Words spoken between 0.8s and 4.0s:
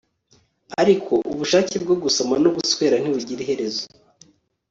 ariko ubushake bwo gusoma no guswera ntibugira iherezo